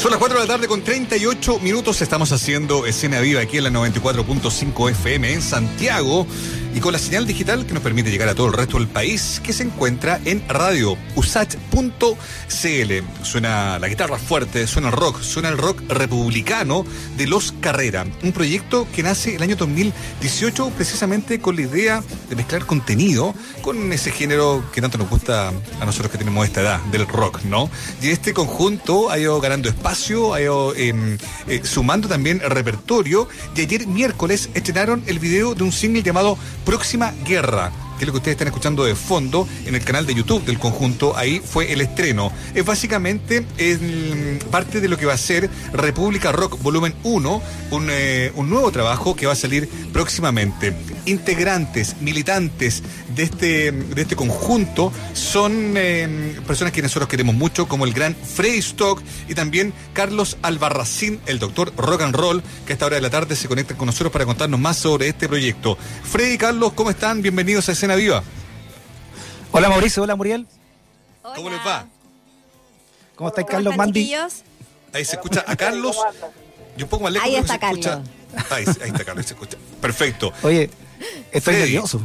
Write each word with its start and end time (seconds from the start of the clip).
Son 0.00 0.10
las 0.10 0.18
4 0.18 0.40
de 0.40 0.46
la 0.46 0.54
tarde 0.54 0.66
con 0.66 0.80
38 0.82 1.58
minutos. 1.58 2.00
Estamos 2.00 2.32
haciendo 2.32 2.86
escena 2.86 3.20
viva 3.20 3.42
aquí 3.42 3.58
en 3.58 3.64
la 3.64 3.70
94.5 3.70 4.90
FM 4.92 5.30
en 5.34 5.42
Santiago 5.42 6.26
y 6.74 6.80
con 6.80 6.92
la 6.92 6.98
señal 6.98 7.26
digital 7.26 7.66
que 7.66 7.74
nos 7.74 7.82
permite 7.82 8.10
llegar 8.10 8.28
a 8.28 8.34
todo 8.34 8.46
el 8.46 8.52
resto 8.52 8.78
del 8.78 8.88
país 8.88 9.40
que 9.42 9.52
se 9.52 9.64
encuentra 9.64 10.20
en 10.24 10.46
radio 10.48 10.96
usach.cl. 11.16 12.14
Suena 13.22 13.78
la 13.78 13.88
guitarra 13.88 14.18
fuerte, 14.18 14.66
suena 14.66 14.88
el 14.88 14.94
rock, 14.94 15.20
suena 15.20 15.48
el 15.48 15.58
rock 15.58 15.82
republicano 15.88 16.84
de 17.16 17.26
Los 17.26 17.52
Carrera, 17.60 18.06
un 18.22 18.32
proyecto 18.32 18.86
que 18.94 19.02
nace 19.02 19.36
el 19.36 19.42
año 19.42 19.56
2018 19.56 20.70
precisamente 20.70 21.40
con 21.40 21.56
la 21.56 21.62
idea 21.62 22.02
de 22.28 22.36
mezclar 22.36 22.66
contenido 22.66 23.34
con 23.62 23.92
ese 23.92 24.12
género 24.12 24.64
que 24.72 24.80
tanto 24.80 24.98
nos 24.98 25.10
gusta 25.10 25.48
a 25.80 25.84
nosotros 25.84 26.10
que 26.10 26.18
tenemos 26.18 26.46
esta 26.46 26.60
edad, 26.60 26.80
del 26.84 27.06
rock, 27.06 27.42
¿no? 27.44 27.68
Y 28.00 28.08
este 28.08 28.32
conjunto 28.32 29.10
ha 29.10 29.18
ido 29.18 29.40
ganando 29.40 29.68
espacio, 29.68 29.89
ha 29.90 30.40
ido 30.40 30.74
em, 30.76 31.18
eh, 31.48 31.60
sumando 31.64 32.06
también 32.08 32.40
repertorio 32.40 33.28
y 33.56 33.62
ayer 33.62 33.86
miércoles 33.86 34.48
estrenaron 34.54 35.02
el 35.06 35.18
video 35.18 35.54
de 35.54 35.64
un 35.64 35.72
single 35.72 36.02
llamado 36.02 36.38
Próxima 36.64 37.12
Guerra 37.24 37.72
que 38.00 38.04
es 38.04 38.06
lo 38.06 38.12
que 38.14 38.18
ustedes 38.18 38.36
están 38.36 38.48
escuchando 38.48 38.84
de 38.84 38.94
fondo 38.94 39.46
en 39.66 39.74
el 39.74 39.84
canal 39.84 40.06
de 40.06 40.14
YouTube 40.14 40.42
del 40.46 40.58
conjunto, 40.58 41.14
ahí 41.18 41.38
fue 41.44 41.70
el 41.70 41.82
estreno. 41.82 42.32
Es 42.54 42.64
básicamente 42.64 43.44
parte 44.50 44.80
de 44.80 44.88
lo 44.88 44.96
que 44.96 45.04
va 45.04 45.12
a 45.12 45.18
ser 45.18 45.50
República 45.74 46.32
Rock 46.32 46.62
Volumen 46.62 46.94
1, 47.02 47.42
eh, 47.90 48.32
un, 48.36 48.48
nuevo 48.48 48.72
trabajo 48.72 49.14
que 49.14 49.26
va 49.26 49.34
a 49.34 49.36
salir 49.36 49.68
próximamente. 49.92 50.74
Integrantes, 51.06 51.96
militantes 52.00 52.82
de 53.14 53.22
este, 53.22 53.72
de 53.72 54.02
este 54.02 54.16
conjunto 54.16 54.92
son 55.12 55.74
eh, 55.76 56.36
personas 56.46 56.72
que 56.72 56.82
nosotros 56.82 57.08
queremos 57.08 57.34
mucho, 57.34 57.68
como 57.68 57.84
el 57.84 57.92
gran 57.92 58.14
Freddy 58.14 58.58
Stock 58.58 59.02
y 59.28 59.34
también 59.34 59.72
Carlos 59.92 60.36
Albarracín, 60.42 61.20
el 61.26 61.38
doctor 61.38 61.72
rock 61.76 62.02
and 62.02 62.14
roll, 62.14 62.42
que 62.66 62.72
a 62.72 62.74
esta 62.74 62.86
hora 62.86 62.96
de 62.96 63.02
la 63.02 63.10
tarde 63.10 63.36
se 63.36 63.48
conecta 63.48 63.76
con 63.76 63.86
nosotros 63.86 64.12
para 64.12 64.26
contarnos 64.26 64.60
más 64.60 64.76
sobre 64.76 65.08
este 65.08 65.28
proyecto. 65.28 65.76
Freddy 66.04 66.34
y 66.34 66.38
Carlos, 66.38 66.72
¿cómo 66.74 66.90
están? 66.90 67.22
Bienvenidos 67.22 67.68
a 67.68 67.72
Escena 67.72 67.94
Viva. 67.94 68.22
Hola 69.52 69.68
Mauricio, 69.68 70.02
hola 70.02 70.16
Muriel. 70.16 70.46
¿Cómo 71.22 71.50
les 71.50 71.60
va? 71.60 71.86
¿Cómo 73.16 73.28
está 73.28 73.44
Carlos 73.44 73.76
Mandi? 73.76 74.14
Ahí 74.92 75.04
se 75.04 75.16
escucha 75.16 75.44
a 75.46 75.56
Carlos. 75.56 75.96
Y 76.76 76.82
un 76.82 76.88
poco 76.88 77.04
más 77.04 77.12
lejos. 77.12 77.28
Ahí 77.28 77.36
está 77.36 77.58
Carlos. 77.58 77.86
Ahí, 78.50 78.64
ahí, 78.82 78.88
está 78.90 79.04
Carlos, 79.04 79.26
se 79.26 79.34
escucha. 79.34 79.58
Perfecto. 79.80 80.32
Oye, 80.42 80.70
estoy 81.32 81.54
nervioso. 81.54 82.00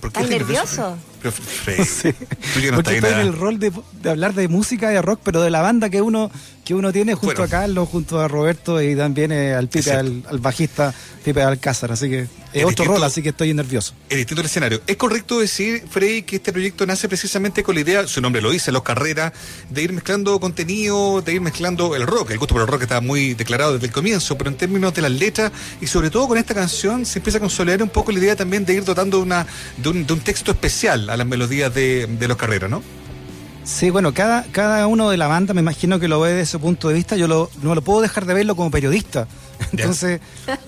¿Por 0.00 0.12
qué 0.12 0.20
¿Estás 0.20 0.28
nervioso? 0.28 0.96
Pero, 1.22 1.34
sí. 1.84 2.12
Porque 2.74 2.96
estoy 2.96 3.10
en 3.10 3.18
el 3.18 3.32
rol 3.32 3.58
de, 3.58 3.72
de, 4.02 4.10
hablar 4.10 4.34
de 4.34 4.48
música, 4.48 4.88
de 4.90 5.02
rock, 5.02 5.20
pero 5.22 5.42
de 5.42 5.50
la 5.50 5.62
banda 5.62 5.90
que 5.90 6.02
uno 6.02 6.30
que 6.68 6.74
uno 6.74 6.92
tiene 6.92 7.14
junto 7.14 7.42
a 7.42 7.48
Carlos, 7.48 7.88
junto 7.88 8.20
a 8.20 8.28
Roberto 8.28 8.82
y 8.82 8.94
también 8.94 9.32
eh, 9.32 9.54
al 9.54 9.68
Pipe, 9.68 9.90
al, 9.90 10.22
al, 10.28 10.38
bajista 10.38 10.92
Pipe 11.24 11.40
Alcázar. 11.40 11.92
Así 11.92 12.10
que 12.10 12.26
es 12.52 12.64
otro 12.64 12.84
rol, 12.84 13.02
así 13.04 13.22
que 13.22 13.30
estoy 13.30 13.54
nervioso. 13.54 13.94
El 14.10 14.18
distinto 14.18 14.42
escenario. 14.42 14.82
¿Es 14.86 14.98
correcto 14.98 15.40
decir, 15.40 15.84
Frey, 15.88 16.24
que 16.24 16.36
este 16.36 16.52
proyecto 16.52 16.84
nace 16.84 17.08
precisamente 17.08 17.62
con 17.62 17.74
la 17.74 17.80
idea, 17.80 18.06
su 18.06 18.20
nombre 18.20 18.42
lo 18.42 18.50
dice, 18.50 18.70
Los 18.70 18.82
Carreras, 18.82 19.32
de 19.70 19.82
ir 19.82 19.94
mezclando 19.94 20.38
contenido, 20.40 21.22
de 21.22 21.32
ir 21.32 21.40
mezclando 21.40 21.96
el 21.96 22.06
rock? 22.06 22.32
El 22.32 22.38
gusto 22.38 22.54
por 22.54 22.60
el 22.60 22.68
rock 22.68 22.82
está 22.82 23.00
muy 23.00 23.32
declarado 23.32 23.72
desde 23.72 23.86
el 23.86 23.92
comienzo, 23.92 24.36
pero 24.36 24.50
en 24.50 24.56
términos 24.56 24.92
de 24.92 25.00
las 25.00 25.12
letras 25.12 25.52
y 25.80 25.86
sobre 25.86 26.10
todo 26.10 26.28
con 26.28 26.36
esta 26.36 26.54
canción 26.54 27.06
se 27.06 27.18
empieza 27.18 27.38
a 27.38 27.40
consolidar 27.40 27.82
un 27.82 27.88
poco 27.88 28.12
la 28.12 28.18
idea 28.18 28.36
también 28.36 28.66
de 28.66 28.74
ir 28.74 28.84
dotando 28.84 29.20
una, 29.20 29.46
de, 29.78 29.88
un, 29.88 30.06
de 30.06 30.12
un 30.12 30.20
texto 30.20 30.50
especial 30.50 31.07
a 31.08 31.16
las 31.16 31.26
melodías 31.26 31.74
de, 31.74 32.06
de 32.06 32.28
Los 32.28 32.36
Carreras, 32.36 32.70
¿no? 32.70 32.82
Sí, 33.68 33.90
bueno, 33.90 34.14
cada, 34.14 34.44
cada 34.44 34.86
uno 34.86 35.10
de 35.10 35.18
la 35.18 35.26
banda 35.26 35.52
me 35.52 35.60
imagino 35.60 36.00
que 36.00 36.08
lo 36.08 36.20
ve 36.20 36.30
desde 36.30 36.42
ese 36.42 36.58
punto 36.58 36.88
de 36.88 36.94
vista. 36.94 37.16
Yo 37.16 37.28
lo, 37.28 37.50
no 37.62 37.74
lo 37.74 37.82
puedo 37.82 38.00
dejar 38.00 38.24
de 38.24 38.32
verlo 38.32 38.56
como 38.56 38.70
periodista. 38.70 39.28
Entonces, 39.72 40.20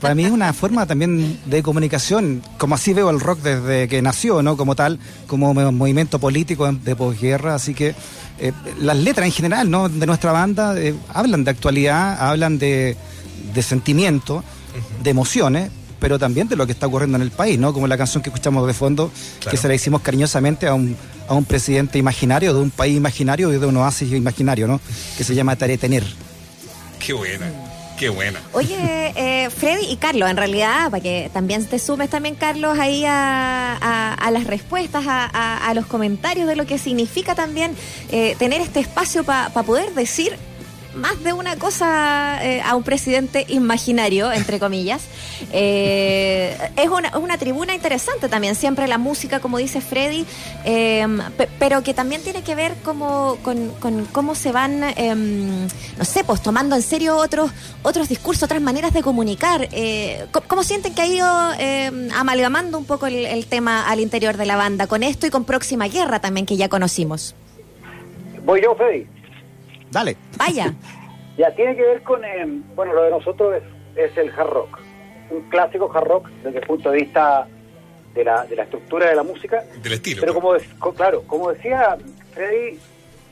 para 0.02 0.14
mí 0.14 0.24
es 0.26 0.30
una 0.30 0.52
forma 0.52 0.84
también 0.84 1.40
de 1.46 1.62
comunicación, 1.62 2.42
como 2.58 2.74
así 2.74 2.92
veo 2.92 3.08
el 3.08 3.18
rock 3.18 3.40
desde 3.40 3.88
que 3.88 4.02
nació, 4.02 4.42
¿no? 4.42 4.58
Como 4.58 4.76
tal, 4.76 4.98
como 5.26 5.54
movimiento 5.54 6.18
político 6.18 6.70
de 6.70 6.94
posguerra. 6.94 7.54
Así 7.54 7.72
que 7.72 7.94
eh, 8.38 8.52
las 8.78 8.98
letras 8.98 9.24
en 9.24 9.32
general, 9.32 9.70
¿no? 9.70 9.88
De 9.88 10.04
nuestra 10.06 10.32
banda 10.32 10.78
eh, 10.78 10.94
hablan 11.08 11.44
de 11.44 11.52
actualidad, 11.52 12.20
hablan 12.20 12.58
de, 12.58 12.98
de 13.54 13.62
sentimiento, 13.62 14.44
de 15.02 15.08
emociones, 15.08 15.70
pero 16.00 16.18
también 16.18 16.48
de 16.48 16.56
lo 16.56 16.66
que 16.66 16.72
está 16.72 16.86
ocurriendo 16.86 17.16
en 17.16 17.22
el 17.22 17.30
país, 17.30 17.58
¿no? 17.58 17.72
Como 17.72 17.86
la 17.86 17.98
canción 17.98 18.22
que 18.22 18.30
escuchamos 18.30 18.66
de 18.66 18.74
fondo, 18.74 19.12
claro. 19.38 19.50
que 19.50 19.56
se 19.56 19.68
la 19.68 19.74
hicimos 19.74 20.00
cariñosamente 20.00 20.66
a 20.66 20.74
un, 20.74 20.96
a 21.28 21.34
un 21.34 21.44
presidente 21.44 21.98
imaginario, 21.98 22.52
de 22.54 22.60
un 22.60 22.70
país 22.70 22.96
imaginario 22.96 23.52
y 23.52 23.58
de 23.58 23.66
un 23.66 23.76
oasis 23.76 24.12
imaginario, 24.12 24.66
¿no? 24.66 24.80
Que 25.16 25.22
se 25.22 25.34
llama 25.34 25.54
Taretener. 25.54 26.04
Qué 26.98 27.12
buena. 27.12 27.46
Qué 28.00 28.08
buena. 28.08 28.40
Oye, 28.54 29.12
eh, 29.14 29.50
Freddy 29.50 29.84
y 29.84 29.96
Carlos, 29.96 30.30
en 30.30 30.38
realidad, 30.38 30.90
para 30.90 31.02
que 31.02 31.30
también 31.34 31.66
te 31.66 31.78
sumes 31.78 32.08
también, 32.08 32.34
Carlos, 32.34 32.78
ahí 32.78 33.04
a, 33.04 33.76
a, 33.76 34.14
a 34.14 34.30
las 34.30 34.44
respuestas, 34.44 35.04
a, 35.06 35.26
a, 35.68 35.74
los 35.74 35.84
comentarios 35.84 36.46
de 36.46 36.56
lo 36.56 36.64
que 36.64 36.78
significa 36.78 37.34
también 37.34 37.76
eh, 38.10 38.36
tener 38.38 38.62
este 38.62 38.80
espacio 38.80 39.22
para 39.22 39.50
pa 39.50 39.64
poder 39.64 39.92
decir 39.92 40.32
más 40.94 41.22
de 41.22 41.32
una 41.32 41.56
cosa 41.56 42.38
eh, 42.42 42.60
a 42.62 42.74
un 42.74 42.82
presidente 42.82 43.44
imaginario, 43.48 44.32
entre 44.32 44.58
comillas. 44.58 45.06
Eh, 45.52 46.56
es 46.76 46.88
una, 46.88 47.16
una, 47.18 47.38
tribuna 47.38 47.74
interesante 47.74 48.28
también, 48.28 48.54
siempre 48.54 48.86
la 48.88 48.98
música, 48.98 49.40
como 49.40 49.58
dice 49.58 49.80
Freddy, 49.80 50.26
eh, 50.64 51.06
pero 51.58 51.82
que 51.82 51.94
también 51.94 52.22
tiene 52.22 52.42
que 52.42 52.54
ver 52.54 52.74
como, 52.84 53.38
con, 53.42 53.72
cómo 54.12 54.34
se 54.34 54.52
van, 54.52 54.82
em, 54.96 55.66
no 55.98 56.04
sé, 56.04 56.24
pues 56.24 56.42
tomando 56.42 56.76
en 56.76 56.82
serio 56.82 57.16
otros, 57.16 57.50
otros 57.82 58.08
discursos, 58.08 58.42
otras 58.44 58.60
maneras 58.60 58.92
de 58.92 59.02
comunicar. 59.02 59.68
¿cómo, 60.32 60.46
¿cómo, 60.46 60.62
sienten 60.62 60.94
que 60.94 61.02
ha 61.02 61.06
ido 61.06 61.26
em, 61.58 62.10
amalgamando 62.12 62.78
un 62.78 62.84
poco 62.84 63.06
el 63.06 63.46
tema 63.46 63.88
al 63.88 64.00
interior 64.00 64.36
de 64.36 64.46
la 64.46 64.56
banda 64.56 64.86
con 64.86 65.02
esto 65.02 65.26
y 65.26 65.30
con 65.30 65.44
Próxima 65.44 65.88
Guerra 65.88 66.20
también, 66.20 66.46
que 66.46 66.56
ya 66.56 66.68
conocimos? 66.68 67.34
Voy 68.44 68.62
yo, 68.62 68.74
Freddy. 68.74 69.19
Dale. 69.90 70.16
Vaya. 70.36 70.72
ya, 71.38 71.54
tiene 71.54 71.76
que 71.76 71.82
ver 71.82 72.02
con, 72.02 72.24
eh, 72.24 72.46
bueno, 72.74 72.92
lo 72.92 73.02
de 73.02 73.10
nosotros 73.10 73.54
es, 73.56 74.10
es, 74.10 74.16
el 74.16 74.30
hard 74.30 74.50
rock. 74.50 74.78
Un 75.30 75.42
clásico 75.48 75.90
hard 75.92 76.06
rock 76.06 76.28
desde 76.42 76.58
el 76.58 76.66
punto 76.66 76.90
de 76.90 76.98
vista 76.98 77.46
de 78.14 78.24
la, 78.24 78.44
de 78.44 78.56
la 78.56 78.64
estructura 78.64 79.08
de 79.08 79.16
la 79.16 79.22
música. 79.22 79.64
Del 79.82 79.94
estilo. 79.94 80.20
Pero 80.20 80.34
como, 80.34 80.52
co 80.78 80.94
claro, 80.94 81.22
como 81.26 81.52
decía 81.52 81.96
Freddy, 82.32 82.78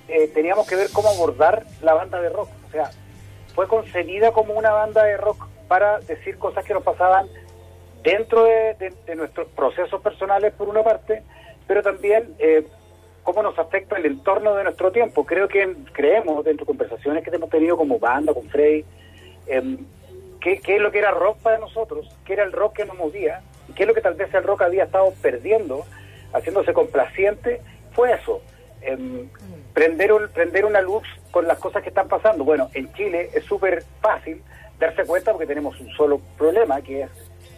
eh, 0.09 0.29
teníamos 0.35 0.67
que 0.67 0.77
ver 0.77 0.89
cómo 0.93 1.09
abordar 1.09 1.65
la 1.83 1.95
banda 1.95 2.21
de 2.21 2.29
rock. 2.29 2.49
O 2.69 2.71
sea, 2.71 2.91
fue 3.55 3.67
concebida 3.67 4.33
como 4.33 4.55
una 4.55 4.71
banda 4.71 5.05
de 5.05 5.17
rock 5.17 5.47
para 5.67 5.99
decir 6.01 6.39
cosas 6.39 6.65
que 6.65 6.75
nos 6.75 6.83
pasaban 6.83 7.27
dentro 8.03 8.45
de, 8.45 8.75
de, 8.75 8.95
de 9.07 9.17
nuestros 9.17 9.49
procesos 9.49 10.01
personales, 10.01 10.53
por 10.55 10.69
una 10.69 10.83
parte, 10.83 11.23
pero 11.67 11.83
también... 11.83 12.35
Eh, 12.39 12.67
cómo 13.29 13.43
nos 13.43 13.59
afecta 13.59 13.99
el 13.99 14.07
entorno 14.07 14.55
de 14.55 14.65
nuestro 14.65 14.91
tiempo. 14.91 15.27
Creo 15.27 15.49
que 15.49 15.77
creemos, 15.93 16.43
dentro 16.47 16.65
de 16.65 16.69
conversaciones 16.69 17.23
que 17.23 17.29
hemos 17.29 17.51
tenido 17.51 17.77
como 17.77 17.99
banda, 17.99 18.33
con 18.33 18.49
Frey, 18.49 18.87
eh, 19.47 19.77
qué, 20.41 20.59
es 20.65 20.81
lo 20.81 20.91
que 20.91 20.99
era 20.99 21.11
rock 21.11 21.37
para 21.41 21.59
nosotros, 21.59 22.09
qué 22.25 22.33
era 22.33 22.45
el 22.45 22.53
rock 22.53 22.77
que 22.77 22.87
nos 22.87 22.97
movía, 22.97 23.43
qué 23.77 23.83
es 23.83 23.87
lo 23.87 23.93
que 23.93 24.01
tal 24.01 24.15
vez 24.15 24.33
el 24.33 24.45
rock 24.45 24.63
había 24.63 24.85
estado 24.85 25.13
perdiendo, 25.21 25.85
haciéndose 26.33 26.73
complaciente, 26.73 27.61
fue 27.93 28.13
eso. 28.13 28.41
Eh, 28.81 29.27
prender, 29.75 30.11
un, 30.15 30.29
prender 30.29 30.65
una 30.65 30.81
luz 30.81 31.03
con 31.31 31.47
las 31.47 31.59
cosas 31.59 31.83
que 31.83 31.91
están 31.91 32.09
pasando. 32.09 32.45
Bueno, 32.45 32.71
en 32.73 32.91
Chile 32.95 33.29
es 33.35 33.45
súper 33.45 33.85
fácil 34.01 34.41
darse 34.79 35.05
cuenta 35.05 35.33
porque 35.33 35.47
tenemos 35.47 35.79
un 35.81 35.91
solo 35.91 36.23
problema, 36.39 36.81
que 36.81 37.03
es 37.03 37.11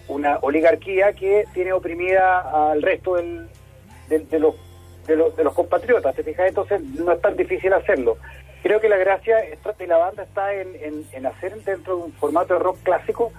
una 0.08 0.38
oligarquía 0.42 1.12
que 1.12 1.44
tiene 1.54 1.72
oprimida 1.72 2.72
al 2.72 2.82
resto 2.82 3.14
del, 3.14 3.48
de, 4.08 4.18
de 4.18 4.40
los 4.40 4.56
de, 5.06 5.16
los, 5.16 5.36
de 5.36 5.44
los 5.44 5.54
compatriotas, 5.54 6.14
¿te 6.14 6.22
fijas? 6.22 6.48
Entonces 6.48 6.80
no 6.82 7.12
es 7.12 7.20
tan 7.20 7.36
difícil 7.36 7.72
hacerlo. 7.72 8.16
Creo 8.62 8.80
que 8.80 8.88
la 8.88 8.98
gracia 8.98 9.36
de 9.38 9.86
la 9.86 9.96
banda 9.96 10.22
está 10.22 10.54
en, 10.54 10.74
en, 10.82 11.04
en 11.12 11.26
hacer 11.26 11.56
dentro 11.62 11.96
de 11.96 12.02
un 12.04 12.12
formato 12.12 12.54
de 12.54 12.60
rock 12.60 12.78
clásico, 12.82 13.32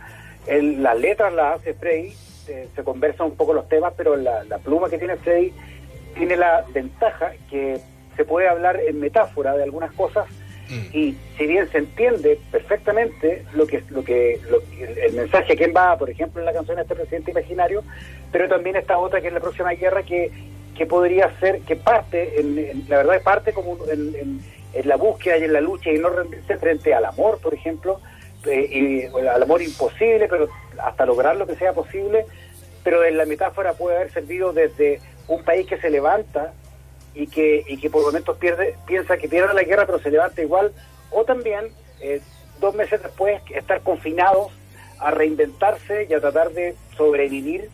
el, 0.47 0.81
las 0.81 0.99
letras 0.99 1.31
las 1.33 1.59
hace 1.59 1.73
Frey, 1.75 2.13
eh, 2.47 2.67
se 2.75 2.83
conversan 2.83 3.27
un 3.27 3.35
poco 3.35 3.53
los 3.53 3.69
temas, 3.69 3.93
pero 3.95 4.15
la, 4.15 4.43
la 4.45 4.57
pluma 4.57 4.89
que 4.89 4.97
tiene 4.97 5.15
Frey 5.17 5.53
tiene 6.15 6.35
la 6.35 6.65
ventaja 6.73 7.33
que 7.49 7.79
se 8.15 8.25
puede 8.25 8.47
hablar 8.47 8.79
en 8.79 8.99
metáfora 8.99 9.55
de 9.55 9.63
algunas 9.63 9.91
cosas 9.93 10.27
mm. 10.69 10.97
y 10.97 11.15
si 11.37 11.47
bien 11.47 11.69
se 11.69 11.77
entiende 11.77 12.39
perfectamente 12.51 13.45
lo 13.53 13.65
que 13.67 13.83
lo 13.89 14.03
que, 14.03 14.39
lo, 14.49 14.59
el 14.79 15.13
mensaje 15.13 15.55
que 15.55 15.67
va, 15.67 15.97
por 15.97 16.09
ejemplo, 16.09 16.41
en 16.41 16.45
la 16.45 16.53
canción 16.53 16.77
de 16.77 16.81
este 16.81 16.95
presidente 16.95 17.31
imaginario, 17.31 17.83
pero 18.31 18.49
también 18.49 18.75
esta 18.75 18.97
otra 18.97 19.21
que 19.21 19.27
es 19.27 19.33
la 19.33 19.39
próxima 19.39 19.71
guerra 19.73 20.03
que 20.03 20.31
que 20.77 20.85
podría 20.85 21.37
ser, 21.39 21.61
que 21.61 21.75
parte, 21.75 22.39
en, 22.39 22.57
en, 22.57 22.85
la 22.87 22.97
verdad 22.97 23.21
parte 23.23 23.53
como 23.53 23.77
en, 23.87 24.15
en, 24.15 24.41
en, 24.73 24.87
la 24.87 24.95
búsqueda 24.95 25.37
y 25.37 25.43
en 25.43 25.53
la 25.53 25.61
lucha 25.61 25.91
y 25.91 25.99
no 25.99 26.09
rendirse 26.09 26.57
frente 26.57 26.93
al 26.93 27.05
amor, 27.05 27.39
por 27.39 27.53
ejemplo, 27.53 27.99
eh, 28.45 29.09
y 29.11 29.27
al 29.27 29.43
amor 29.43 29.61
imposible, 29.61 30.27
pero 30.27 30.49
hasta 30.81 31.05
lograr 31.05 31.35
lo 31.35 31.45
que 31.45 31.55
sea 31.55 31.73
posible, 31.73 32.25
pero 32.83 33.03
en 33.03 33.17
la 33.17 33.25
metáfora 33.25 33.73
puede 33.73 33.97
haber 33.97 34.11
servido 34.11 34.53
desde 34.53 34.99
un 35.27 35.43
país 35.43 35.67
que 35.67 35.77
se 35.77 35.89
levanta 35.89 36.53
y 37.13 37.27
que, 37.27 37.63
y 37.67 37.77
que 37.77 37.89
por 37.89 38.03
momentos 38.03 38.37
pierde, 38.37 38.75
piensa 38.87 39.17
que 39.17 39.27
pierde 39.27 39.53
la 39.53 39.63
guerra, 39.63 39.85
pero 39.85 39.99
se 39.99 40.09
levanta 40.09 40.41
igual, 40.41 40.71
o 41.11 41.23
también 41.25 41.67
eh, 41.99 42.21
dos 42.59 42.73
meses 42.73 43.01
después 43.03 43.41
estar 43.53 43.81
confinados 43.81 44.51
a 44.99 45.11
reinventarse 45.11 46.07
y 46.09 46.13
a 46.13 46.21
tratar 46.21 46.51
de 46.51 46.75
sobrevivir 46.95 47.69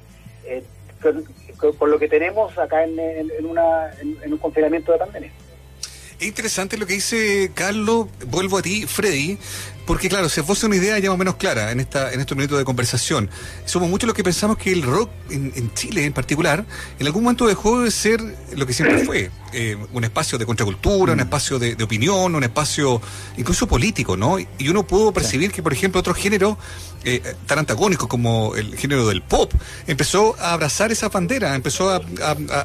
eh, 0.45 0.63
con, 1.01 1.89
lo 1.89 1.99
que 1.99 2.07
tenemos 2.07 2.57
acá 2.57 2.83
en, 2.83 3.45
una, 3.45 3.91
en 4.01 4.33
un 4.33 4.37
confinamiento 4.37 4.91
de 4.91 4.97
pandemia. 4.99 5.31
Es 6.19 6.27
interesante 6.27 6.77
lo 6.77 6.87
que 6.87 6.93
dice 6.93 7.51
Carlos. 7.53 8.07
Vuelvo 8.25 8.57
a 8.57 8.61
ti, 8.63 8.87
Freddy, 8.87 9.37
porque 9.87 10.09
claro, 10.09 10.27
se 10.29 10.43
fuese 10.43 10.65
una 10.65 10.75
idea 10.75 10.99
ya 10.99 11.09
más 11.09 11.15
o 11.15 11.17
menos 11.17 11.35
clara 11.35 11.71
en 11.71 11.79
esta 11.79 12.11
en 12.13 12.19
estos 12.19 12.37
minutos 12.37 12.59
de 12.59 12.65
conversación. 12.65 13.29
Somos 13.65 13.89
muchos 13.89 14.05
los 14.05 14.15
que 14.15 14.23
pensamos 14.23 14.57
que 14.57 14.71
el 14.71 14.83
rock 14.83 15.09
en, 15.29 15.73
Chile 15.73 16.05
en 16.05 16.13
particular, 16.13 16.65
en 16.99 17.07
algún 17.07 17.23
momento 17.23 17.47
dejó 17.47 17.81
de 17.81 17.89
ser 17.89 18.21
lo 18.55 18.67
que 18.67 18.73
siempre 18.73 18.99
fue, 19.05 19.31
eh, 19.53 19.77
un 19.93 20.03
espacio 20.03 20.37
de 20.37 20.45
contracultura, 20.45 21.13
un 21.13 21.19
espacio 21.21 21.57
de, 21.57 21.81
opinión, 21.81 22.35
un 22.35 22.43
espacio 22.43 23.01
incluso 23.37 23.67
político, 23.67 24.17
¿no? 24.17 24.37
Y 24.39 24.69
uno 24.69 24.85
pudo 24.85 25.13
percibir 25.13 25.51
que, 25.51 25.63
por 25.63 25.71
ejemplo, 25.71 25.99
otro 25.99 26.13
género 26.13 26.57
eh, 27.03 27.21
tan 27.45 27.59
antagónico 27.59 28.09
como 28.09 28.55
el 28.55 28.75
género 28.75 29.07
del 29.07 29.21
pop, 29.21 29.53
empezó 29.85 30.35
a 30.39 30.51
abrazar 30.51 30.91
esa 30.91 31.07
bandera, 31.07 31.55
empezó 31.55 31.89
a, 31.89 32.01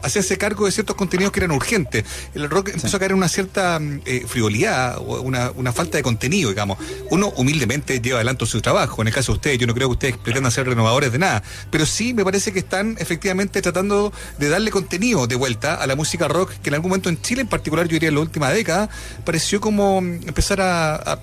hacerse 0.02 0.36
cargo 0.36 0.66
de 0.66 0.72
ciertos 0.72 0.96
contenidos 0.96 1.32
que 1.32 1.38
eran 1.40 1.52
urgentes. 1.52 2.04
El 2.34 2.50
rock 2.50 2.70
empezó 2.70 2.96
a 2.96 2.98
caer 2.98 3.12
en 3.12 3.18
una 3.18 3.28
cierta 3.28 3.78
eh, 4.04 4.24
frivolidad, 4.26 4.98
una, 5.00 5.52
una 5.52 5.72
falta 5.72 5.96
de 5.98 6.02
contenido, 6.02 6.50
digamos. 6.50 6.78
Uno 7.12 7.30
humildemente 7.36 8.00
lleva 8.00 8.16
adelante 8.16 8.46
su 8.46 8.62
trabajo. 8.62 9.02
En 9.02 9.08
el 9.08 9.12
caso 9.12 9.32
de 9.32 9.36
ustedes, 9.36 9.58
yo 9.58 9.66
no 9.66 9.74
creo 9.74 9.88
que 9.88 9.92
ustedes 9.92 10.16
pretendan 10.16 10.50
ser 10.50 10.66
renovadores 10.66 11.12
de 11.12 11.18
nada, 11.18 11.42
pero 11.70 11.84
sí 11.84 12.14
me 12.14 12.24
parece 12.24 12.54
que 12.54 12.60
están 12.60 12.96
efectivamente 12.98 13.60
tratando 13.60 14.14
de 14.38 14.48
darle 14.48 14.70
contenido 14.70 15.26
de 15.26 15.36
vuelta 15.36 15.74
a 15.74 15.86
la 15.86 15.94
música 15.94 16.26
rock, 16.26 16.52
que 16.62 16.70
en 16.70 16.74
algún 16.76 16.88
momento 16.88 17.10
en 17.10 17.20
Chile 17.20 17.42
en 17.42 17.48
particular, 17.48 17.86
yo 17.86 17.92
diría 17.92 18.08
en 18.08 18.14
la 18.14 18.22
última 18.22 18.48
década, 18.48 18.88
pareció 19.26 19.60
como 19.60 19.98
empezar 19.98 20.62
a, 20.62 21.18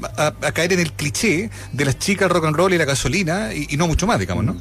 caer 0.53 0.73
en 0.73 0.79
el 0.79 0.93
cliché 0.93 1.49
de 1.73 1.85
las 1.85 1.97
chicas 1.97 2.31
rock 2.31 2.45
and 2.45 2.55
roll 2.55 2.71
y 2.71 2.77
la 2.77 2.85
gasolina 2.85 3.51
y, 3.51 3.75
no 3.75 3.87
mucho 3.87 4.05
más, 4.05 4.19
digamos, 4.19 4.45
¿no? 4.45 4.57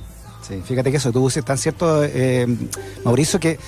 Sí, 0.48 0.62
fíjate 0.66 0.90
que 0.90 0.96
eso, 0.96 1.12
tú 1.12 1.26
dices 1.26 1.44
tan 1.44 1.58
cierto, 1.58 2.04
eh, 2.04 2.46
Mauricio, 3.04 3.38
que 3.38 3.58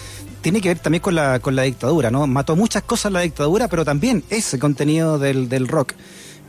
tiene 0.40 0.62
que 0.62 0.68
ver 0.68 0.78
también 0.78 1.02
con 1.02 1.14
la, 1.14 1.40
con 1.40 1.54
la 1.54 1.64
dictadura, 1.64 2.10
¿no? 2.10 2.26
Mató 2.26 2.56
muchas 2.56 2.84
cosas 2.84 3.12
la 3.12 3.20
dictadura, 3.20 3.68
pero 3.68 3.84
también 3.84 4.24
ese 4.30 4.58
contenido 4.58 5.18
del, 5.18 5.50
del 5.50 5.68
rock. 5.68 5.92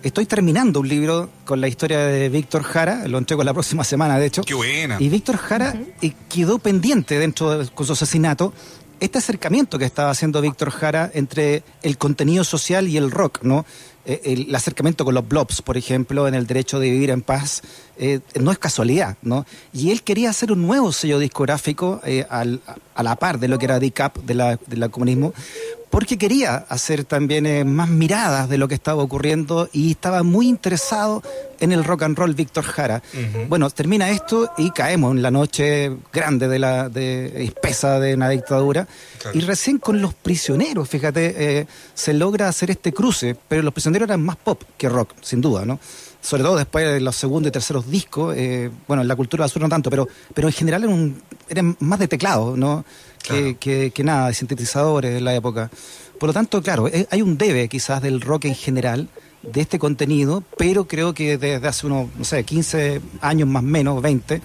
Estoy 0.03 0.25
terminando 0.25 0.80
un 0.80 0.88
libro 0.88 1.30
con 1.45 1.62
la 1.62 1.68
historia 1.68 2.00
de 2.00 2.27
Víctor 2.30 2.63
Jara, 2.63 3.07
lo 3.07 3.19
entrego 3.19 3.44
la 3.44 3.53
próxima 3.53 3.83
semana, 3.83 4.18
de 4.18 4.25
hecho. 4.25 4.42
¡Qué 4.42 4.56
buena! 4.56 4.98
Y 5.00 5.09
Víctor 5.09 5.38
Jara 5.38 5.75
eh, 6.01 6.13
quedó 6.27 6.57
pendiente 6.57 7.19
dentro 7.19 7.57
de, 7.57 7.68
con 7.69 7.86
su 7.86 7.94
asesinato 7.94 8.51
este 9.01 9.18
acercamiento 9.18 9.80
que 9.80 9.86
estaba 9.86 10.12
haciendo 10.12 10.42
Víctor 10.42 10.69
Jara 10.69 11.09
entre 11.13 11.63
el 11.81 11.98
contenido 11.98 12.44
social 12.44 12.88
y 12.88 12.98
el 12.98 13.09
rock, 13.09 13.39
¿no? 13.42 13.65
Eh, 14.06 14.21
el 14.48 14.56
acercamiento 14.56 15.06
con 15.06 15.15
los 15.15 15.27
blobs, 15.27 15.62
por 15.63 15.75
ejemplo, 15.75 16.27
en 16.27 16.36
el 16.36 16.45
derecho 16.45 16.80
de 16.80 16.89
vivir 16.89 17.09
en 17.09 17.24
paz, 17.24 17.63
eh, 17.97 18.19
no 18.39 18.51
es 18.51 18.59
casualidad, 18.59 19.18
¿no? 19.24 19.45
Y 19.74 19.92
él 19.92 20.04
quería 20.04 20.30
hacer 20.30 20.51
un 20.51 20.65
nuevo 20.65 20.92
sello 20.92 21.18
discográfico 21.18 22.00
eh, 22.06 22.25
al, 22.30 22.62
a 22.94 23.04
la 23.04 23.15
par 23.15 23.39
de 23.39 23.47
lo 23.47 23.57
que 23.57 23.65
era 23.65 23.80
DICAP, 23.80 24.18
de 24.19 24.36
la, 24.36 24.59
del 24.68 24.89
comunismo, 24.92 25.33
porque 25.91 26.17
quería 26.17 26.55
hacer 26.69 27.03
también 27.03 27.45
eh, 27.45 27.65
más 27.65 27.89
miradas 27.89 28.49
de 28.49 28.57
lo 28.57 28.67
que 28.67 28.75
estaba 28.75 29.03
ocurriendo 29.03 29.69
y 29.73 29.91
estaba 29.91 30.23
muy 30.23 30.47
interesado 30.47 31.21
en 31.59 31.71
el 31.71 31.83
rock 31.83 32.03
and 32.03 32.17
roll 32.17 32.33
Víctor 32.33 32.63
Jara. 32.63 33.03
Bueno, 33.49 33.69
termina 33.69 34.09
esto 34.09 34.51
y 34.57 34.71
caemos 34.71 35.15
en 35.15 35.21
la 35.21 35.29
noche 35.29 35.91
grande 36.11 36.47
de 36.47 36.59
la 36.59 36.89
de, 36.89 37.43
espesa 37.43 37.99
de 37.99 38.15
una 38.15 38.29
dictadura 38.29 38.88
y 39.33 39.41
recién 39.41 39.77
con 39.77 40.01
los 40.01 40.13
prisioneros, 40.13 40.89
fíjate, 40.89 41.59
eh, 41.59 41.67
se 41.94 42.13
logra 42.13 42.47
hacer 42.47 42.71
este 42.71 42.94
cruce, 42.94 43.35
pero 43.47 43.61
los 43.61 43.73
prisioneros 43.73 44.07
eran 44.07 44.23
más 44.23 44.37
pop 44.37 44.63
que 44.77 44.89
rock, 44.89 45.11
sin 45.21 45.41
duda, 45.41 45.65
¿no? 45.65 45.79
Sobre 46.21 46.44
todo 46.44 46.56
después 46.56 46.85
de 46.85 47.01
los 47.01 47.15
segundos 47.15 47.50
y 47.50 47.51
terceros 47.51 47.89
discos, 47.89 48.35
eh, 48.38 48.69
bueno, 48.88 49.01
en 49.01 49.07
la 49.07 49.15
cultura 49.15 49.45
azul 49.45 49.62
no 49.62 49.69
tanto, 49.69 49.89
pero, 49.89 50.07
pero 50.33 50.47
en 50.47 50.53
general 50.53 50.83
eran, 50.83 50.94
un, 50.94 51.21
eran 51.50 51.75
más 51.79 52.00
de 52.00 52.07
teclado, 52.07 52.56
¿no? 52.56 52.85
Que, 53.23 53.57
que, 53.94 54.03
nada, 54.03 54.27
de 54.27 54.33
sintetizadores 54.33 55.18
en 55.18 55.23
la 55.23 55.35
época. 55.35 55.69
Por 56.19 56.27
lo 56.27 56.33
tanto, 56.33 56.62
claro, 56.62 56.88
eh, 56.88 57.07
hay 57.12 57.21
un 57.21 57.38
debe 57.38 57.68
quizás 57.68 58.01
del 58.01 58.21
rock 58.21 58.45
en 58.45 58.56
general 58.56 59.09
de 59.44 59.62
este 59.62 59.79
contenido, 59.79 60.44
pero 60.57 60.88
creo 60.88 61.13
que 61.13 61.38
desde 61.38 61.68
hace 61.68 61.88
unos, 61.88 62.09
no 62.15 62.23
sé, 62.23 62.44
15 62.44 63.01
años 63.21 63.47
más 63.47 63.63
o 63.63 63.65
menos, 63.65 64.01
20, 64.01 64.41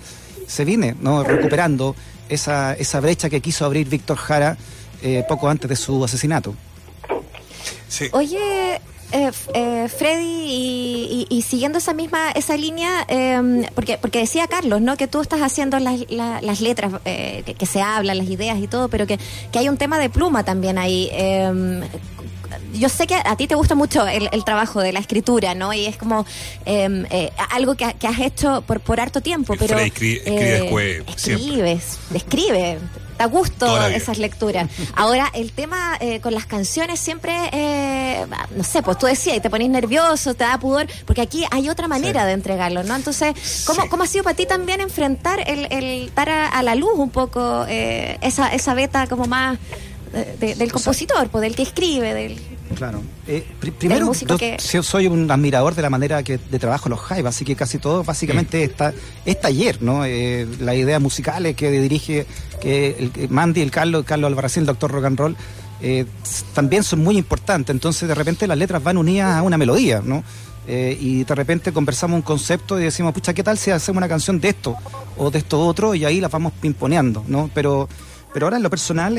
se 0.47 0.65
viene 0.65 0.95
¿no? 1.01 1.23
recuperando 1.23 1.95
esa, 2.29 2.75
esa 2.75 3.01
brecha 3.01 3.29
que 3.29 3.41
quiso 3.41 3.65
abrir 3.65 3.89
Víctor 3.89 4.17
Jara 4.17 4.57
eh, 5.03 5.25
poco 5.29 5.49
antes 5.49 5.69
de 5.69 5.77
su 5.77 6.03
asesinato. 6.05 6.55
Sí. 7.89 8.09
Oye, 8.13 8.81
eh, 9.17 9.31
eh, 9.55 9.89
Freddy, 9.89 11.27
y, 11.31 11.43
siguiendo 11.43 11.79
esa 11.79 11.95
misma 11.95 12.31
esa 12.33 12.57
línea, 12.57 13.05
em, 13.09 13.65
porque 13.75 13.97
porque 13.99 14.19
decía 14.19 14.47
Carlos, 14.47 14.81
¿no? 14.81 14.97
Que 14.97 15.09
tú 15.09 15.21
estás 15.21 15.41
haciendo 15.41 15.79
las, 15.79 16.05
las 16.11 16.61
letras, 16.61 16.93
eh, 17.05 17.43
que, 17.59 17.67
se 17.67 17.81
hablan, 17.81 18.19
las 18.19 18.29
ideas 18.29 18.59
y 18.59 18.67
todo, 18.67 18.89
pero 18.89 19.07
que, 19.07 19.19
que 19.53 19.59
hay 19.59 19.69
un 19.69 19.79
tema 19.79 19.99
de 19.99 20.11
pluma 20.11 20.45
también 20.45 20.77
ahí. 20.77 21.09
Em, 21.13 21.83
yo 22.75 22.89
sé 22.89 23.07
que 23.07 23.15
a 23.15 23.37
ti 23.37 23.47
te 23.47 23.55
gusta 23.55 23.75
mucho 23.75 24.07
el, 24.07 24.45
trabajo 24.45 24.81
de 24.81 24.93
la 24.93 25.01
escritura, 25.01 25.55
¿no? 25.55 25.73
Y 25.73 25.87
es 25.87 25.97
como 25.97 26.27
em, 26.65 27.07
eh, 27.11 27.33
algo 27.51 27.75
que, 27.75 27.85
has 27.85 28.19
hecho 28.21 28.63
por, 28.63 28.81
por 28.81 29.01
harto 29.01 29.21
tiempo, 29.21 29.55
pero... 29.59 29.79
Escribe, 29.79 30.23
escribe 30.27 31.05
escribes, 31.17 31.99
escribe, 32.15 32.79
da 33.19 33.27
gusto 33.27 33.87
esas 33.89 34.19
lecturas. 34.19 34.69
Ahora, 34.95 35.31
el 35.35 35.53
tema 35.53 35.97
eh, 36.01 36.21
con 36.21 36.35
las 36.35 36.47
canciones 36.47 37.01
siempre, 37.01 37.35
eh, 37.53 38.27
no 38.55 38.65
sé, 38.65 38.83
pues 38.83 38.99
tú 38.99 39.07
decías, 39.07 39.37
y 39.37 39.41
te 39.41 39.51
pones 39.51 39.69
nervioso, 39.69 40.35
te 40.35 40.45
da 40.45 40.59
pudor, 40.59 40.87
porque 41.07 41.23
aquí 41.23 41.45
hay 41.51 41.69
otra 41.69 41.89
manera 41.89 42.25
de 42.25 42.33
entregarlo, 42.33 42.83
¿no? 42.83 42.95
Entonces, 42.95 43.65
¿cómo, 43.67 43.89
¿cómo 43.89 44.05
ha 44.05 44.07
sido 44.07 44.25
para 44.25 44.37
ti 44.37 44.47
también 44.47 44.81
enfrentar 44.81 45.41
el, 45.47 45.67
el 45.71 46.15
dar 46.15 46.29
a, 46.29 46.63
la 46.63 46.75
luz 46.75 46.93
un 46.95 47.11
poco 47.11 47.65
eh, 47.69 48.19
esa, 48.21 48.49
esa 48.49 48.75
beta 48.75 49.07
como 49.07 49.27
más 49.27 49.59
del 50.41 50.73
compositor, 50.73 51.29
pues, 51.29 51.43
del 51.43 51.55
que 51.55 51.63
escribe, 51.63 52.15
del... 52.15 52.56
Claro. 52.75 53.01
Eh, 53.27 53.47
primero, 53.79 54.13
yo, 54.13 54.83
soy 54.83 55.07
un 55.07 55.31
admirador 55.31 55.75
de 55.75 55.83
la 55.83 55.91
manera 55.91 56.23
que 56.23 56.39
de 56.39 56.59
trabajo 56.59 56.89
los 56.89 57.01
Hive, 57.11 57.29
así 57.29 57.45
que 57.45 57.55
casi 57.55 57.79
todo 57.79 58.03
básicamente 58.03 58.63
está, 58.65 58.93
es 59.25 59.41
taller, 59.41 59.83
¿no? 59.83 60.05
Eh, 60.05 60.47
las 60.61 60.75
ideas 60.75 61.01
musicales 61.01 61.55
que 61.55 61.71
dirige 61.71 62.27
que 62.61 63.11
el, 63.15 63.31
Mandy, 63.31 63.63
el 63.63 63.71
Carlos, 63.71 64.05
Carlos 64.05 64.29
Albarracín, 64.29 64.63
el 64.63 64.67
doctor 64.67 64.91
Rock 64.91 65.05
and 65.05 65.19
Roll, 65.19 65.37
eh, 65.81 66.07
también 66.55 66.83
son 66.83 67.03
muy 67.03 67.17
importantes. 67.17 67.73
Entonces, 67.73 68.09
de 68.09 68.15
repente 68.15 68.47
las 68.47 68.59
letras 68.59 68.83
van 68.83 68.97
unidas 68.97 69.37
a 69.37 69.43
una 69.43 69.59
melodía, 69.59 70.03
¿no? 70.05 70.25
Eh, 70.69 70.99
y 71.01 71.25
de 71.25 71.35
repente 71.35 71.73
conversamos 71.73 72.17
un 72.17 72.23
concepto 72.23 72.81
y 72.81 72.85
decimos, 72.85 73.15
pucha, 73.15 73.33
¿qué 73.33 73.45
tal 73.45 73.57
si 73.57 73.71
hacemos 73.71 73.99
una 73.99 74.09
canción 74.09 74.41
de 74.41 74.49
esto 74.49 74.77
o 75.17 75.31
de 75.31 75.39
esto 75.39 75.61
otro? 75.65 75.95
Y 75.95 76.05
ahí 76.05 76.21
las 76.21 76.31
vamos 76.31 76.53
pimponeando, 76.61 77.25
¿no? 77.29 77.49
Pero, 77.55 77.89
pero 78.33 78.47
ahora 78.47 78.57
en 78.57 78.65
lo 78.65 78.71
personal, 78.71 79.17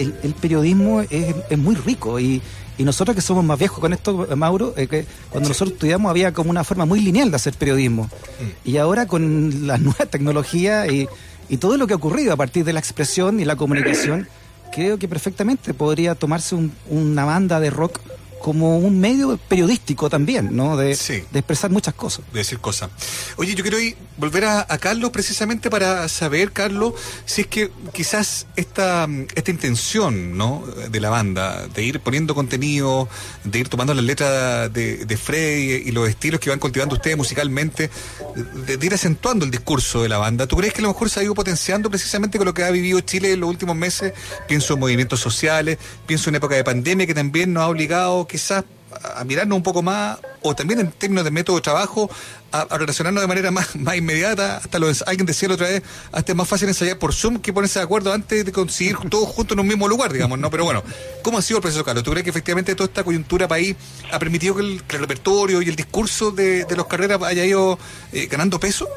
el, 0.00 0.34
periodismo 0.34 1.02
es, 1.02 1.58
muy 1.58 1.74
rico 1.74 2.18
y, 2.18 2.42
nosotros 2.78 3.14
que 3.14 3.20
somos 3.20 3.44
más 3.44 3.58
viejos 3.58 3.78
con 3.78 3.92
esto, 3.92 4.26
Mauro, 4.36 4.72
eh, 4.74 4.86
que 4.86 5.04
cuando 5.28 5.50
nosotros 5.50 5.74
estudiamos 5.74 6.08
había 6.08 6.32
como 6.32 6.48
una 6.48 6.64
forma 6.64 6.86
muy 6.86 7.00
lineal 7.00 7.28
de 7.28 7.36
hacer 7.36 7.52
periodismo. 7.52 8.04
Mm. 8.04 8.68
Y 8.70 8.78
ahora 8.78 9.06
con 9.06 9.66
la 9.66 9.76
nueva 9.78 10.06
tecnología 10.06 10.86
y, 10.86 11.06
y 11.50 11.58
todo 11.58 11.76
lo 11.76 11.86
que 11.86 11.92
ha 11.92 11.96
ocurrido 11.96 12.32
a 12.32 12.36
partir 12.36 12.64
de 12.64 12.72
la 12.72 12.80
expresión 12.80 13.38
y 13.38 13.44
la 13.44 13.56
comunicación, 13.56 14.28
creo 14.72 14.98
que 14.98 15.08
perfectamente 15.08 15.74
podría 15.74 16.14
tomarse 16.14 16.56
una 16.88 17.24
banda 17.26 17.60
de 17.60 17.68
rock 17.68 18.00
como 18.40 18.78
un 18.78 18.98
medio 19.00 19.36
periodístico 19.36 20.08
también, 20.08 20.56
¿no? 20.56 20.76
De, 20.76 20.96
de 20.96 21.38
expresar 21.38 21.70
muchas 21.70 21.94
cosas. 21.94 22.24
De 22.32 22.40
decir 22.40 22.58
cosas. 22.58 22.90
Oye, 23.36 23.54
yo 23.54 23.62
quiero 23.62 23.78
ir, 23.78 23.96
volver 24.16 24.46
a, 24.46 24.66
Carlos 24.78 25.10
precisamente 25.10 25.68
para 25.68 26.08
saber, 26.08 26.52
Carlos, 26.52 26.94
si 27.26 27.42
es 27.42 27.46
que 27.46 27.70
quizás 27.92 28.46
esta, 28.56 29.06
esta 29.34 29.50
intención, 29.50 30.36
¿no? 30.36 30.64
De 30.90 31.00
la 31.00 31.10
banda, 31.10 31.66
de 31.68 31.82
ir 31.82 32.00
poniendo 32.00 32.34
contenido, 32.34 33.08
de 33.44 33.58
ir 33.58 33.68
tomando 33.68 33.92
las 33.92 34.04
letras 34.04 34.72
de, 34.72 35.04
de 35.04 35.16
Freddy 35.16 35.88
y 35.88 35.92
los 35.92 36.08
estilos 36.08 36.40
que 36.40 36.50
van 36.50 36.58
cultivando 36.58 36.94
ustedes 36.94 37.16
musicalmente, 37.16 37.90
de, 38.66 38.86
ir 38.86 38.94
acentuando 38.94 39.44
el 39.44 39.50
discurso 39.50 40.02
de 40.02 40.08
la 40.08 40.18
banda. 40.18 40.46
¿Tú 40.46 40.56
crees 40.56 40.72
que 40.72 40.80
a 40.80 40.82
lo 40.82 40.88
mejor 40.88 41.10
se 41.10 41.20
ha 41.20 41.22
ido 41.22 41.34
potenciando 41.34 41.90
precisamente 41.90 42.38
con 42.38 42.46
lo 42.46 42.54
que 42.54 42.64
ha 42.64 42.70
vivido 42.70 43.00
Chile 43.00 43.32
en 43.32 43.40
los 43.40 43.50
últimos 43.50 43.76
meses? 43.76 44.14
Pienso 44.48 44.74
en 44.74 44.80
movimientos 44.80 45.20
sociales, 45.20 45.78
pienso 46.06 46.30
en 46.30 46.36
época 46.36 46.54
de 46.54 46.64
pandemia 46.64 47.06
que 47.06 47.14
también 47.14 47.52
nos 47.52 47.64
ha 47.64 47.68
obligado 47.68 48.26
quizás 48.30 48.64
a 49.02 49.24
mirarnos 49.24 49.56
un 49.56 49.62
poco 49.62 49.82
más, 49.82 50.18
o 50.42 50.54
también 50.54 50.80
en 50.80 50.90
términos 50.90 51.24
de 51.24 51.30
método 51.30 51.56
de 51.56 51.62
trabajo, 51.62 52.10
a, 52.52 52.66
relacionarnos 52.76 53.22
de 53.22 53.28
manera 53.28 53.50
más, 53.50 53.76
más 53.76 53.96
inmediata. 53.96 54.58
Hasta 54.58 54.78
lo, 54.78 54.88
alguien 55.06 55.26
decía 55.26 55.48
la 55.48 55.54
otra 55.54 55.68
vez, 55.68 55.82
hasta 56.12 56.32
es 56.32 56.36
más 56.36 56.48
fácil 56.48 56.68
ensayar 56.68 56.98
por 56.98 57.14
Zoom 57.14 57.38
que 57.38 57.52
ponerse 57.52 57.78
de 57.78 57.84
acuerdo 57.84 58.12
antes 58.12 58.44
de 58.44 58.52
conseguir 58.52 58.96
todos 59.10 59.28
juntos 59.28 59.54
en 59.54 59.60
un 59.60 59.68
mismo 59.68 59.88
lugar, 59.88 60.12
digamos, 60.12 60.38
¿no? 60.38 60.50
Pero 60.50 60.64
bueno, 60.64 60.82
¿cómo 61.22 61.38
ha 61.38 61.42
sido 61.42 61.58
el 61.58 61.62
proceso, 61.62 61.84
Carlos? 61.84 62.02
¿Tú 62.04 62.10
crees 62.10 62.24
que 62.24 62.30
efectivamente 62.30 62.74
toda 62.74 62.86
esta 62.86 63.04
coyuntura 63.04 63.46
país 63.46 63.76
ha 64.10 64.18
permitido 64.18 64.56
que 64.56 64.62
el, 64.62 64.80
repertorio 64.88 65.62
y 65.62 65.68
el 65.68 65.76
discurso 65.76 66.30
de, 66.30 66.64
de 66.64 66.76
los 66.76 66.86
carreras 66.86 67.22
haya 67.22 67.44
ido 67.44 67.78
eh, 68.12 68.26
ganando 68.26 68.58
peso? 68.58 68.88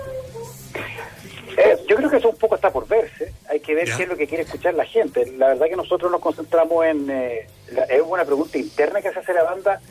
Eh, 1.56 1.78
yo 1.88 1.96
creo 1.96 2.10
que 2.10 2.18
eso 2.18 2.30
un 2.30 2.38
poco 2.38 2.56
está 2.56 2.72
por 2.72 2.88
verse. 2.88 3.32
Hay 3.50 3.60
que 3.60 3.76
ver 3.76 3.86
qué 3.96 4.04
es 4.04 4.10
lo 4.10 4.18
que 4.18 4.28
quiere 4.28 4.44
escuchar 4.44 4.74
la 4.74 4.86
gente. 4.86 5.32
La 5.38 5.50
verdad 5.50 5.68
que 5.70 5.76
nosotros 5.76 6.12
nos 6.12 6.22
concentramos 6.22 6.86
en... 6.86 7.10
Eh, 7.10 7.48
es 7.90 8.02
una 8.06 8.26
pregunta 8.26 8.58
interna 8.58 9.02
que 9.02 9.12
se 9.12 9.20
hace 9.20 9.34
la 9.34 9.44
banda. 9.44 9.82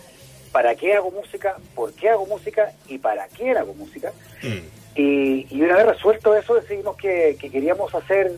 para 0.53 0.75
qué 0.75 0.93
hago 0.93 1.11
música, 1.11 1.57
por 1.75 1.95
qué 1.95 2.11
hago 2.11 2.27
música 2.27 2.73
y 2.87 2.99
para 2.99 3.27
quién 3.29 3.57
hago 3.57 3.73
música. 3.73 4.13
Mm. 4.43 4.83
Y, 4.95 5.47
y 5.49 5.63
una 5.63 5.77
vez 5.77 5.87
resuelto 5.87 6.35
eso 6.37 6.55
decidimos 6.55 6.97
que, 6.97 7.37
que 7.41 7.51
queríamos 7.51 7.95
hacer 7.95 8.33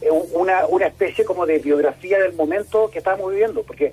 eh, 0.00 0.10
una, 0.10 0.66
una 0.66 0.86
especie 0.86 1.24
como 1.24 1.46
de 1.46 1.58
biografía 1.60 2.18
del 2.18 2.32
momento 2.32 2.90
que 2.90 2.98
estábamos 2.98 3.30
viviendo, 3.30 3.62
porque, 3.62 3.92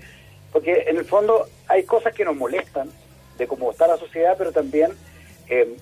porque 0.52 0.86
en 0.88 0.98
el 0.98 1.06
fondo 1.06 1.48
hay 1.68 1.84
cosas 1.84 2.14
que 2.14 2.26
nos 2.26 2.36
molestan 2.36 2.90
de 3.38 3.48
cómo 3.48 3.72
está 3.72 3.88
la 3.88 3.98
sociedad, 3.98 4.36
pero 4.38 4.52
también 4.52 4.92
eh, 5.48 5.76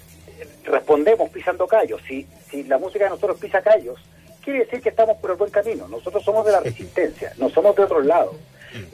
respondemos 0.65 1.29
pisando 1.29 1.67
callos. 1.67 2.01
Si, 2.07 2.27
si 2.49 2.63
la 2.63 2.77
música 2.77 3.05
de 3.05 3.11
nosotros 3.11 3.39
pisa 3.39 3.61
callos, 3.61 3.99
quiere 4.43 4.59
decir 4.65 4.81
que 4.81 4.89
estamos 4.89 5.17
por 5.17 5.31
el 5.31 5.37
buen 5.37 5.51
camino. 5.51 5.87
Nosotros 5.87 6.23
somos 6.23 6.45
de 6.45 6.51
la 6.51 6.59
resistencia, 6.69 7.33
no 7.37 7.49
somos 7.49 7.75
de 7.75 7.83
otro 7.83 8.01
lado. 8.01 8.33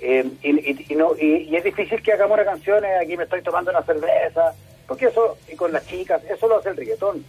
Eh, 0.01 0.25
y, 0.43 0.49
y- 0.49 0.85
y 0.89 0.95
no, 0.95 1.11
y, 1.19 1.47
y 1.49 1.55
es 1.55 1.63
difícil 1.63 2.01
que 2.01 2.13
hagamos 2.13 2.35
una 2.35 2.45
canción, 2.45 2.83
eh, 2.85 2.97
aquí 3.03 3.17
me 3.17 3.23
estoy 3.23 3.41
tomando 3.41 3.71
una 3.71 3.83
cerveza, 3.83 4.53
porque 4.87 5.05
eso, 5.07 5.37
y 5.51 5.55
con 5.55 5.71
las 5.71 5.85
chicas, 5.87 6.21
eso 6.29 6.47
lo 6.47 6.59
hace 6.59 6.69
el 6.69 6.77
reggaetón, 6.77 7.25